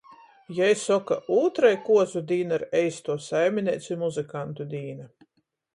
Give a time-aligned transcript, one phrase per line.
[0.59, 5.09] Jei soka— ūtrei kuozu dīna ir eistuo saimineicu i muzykantu dīna.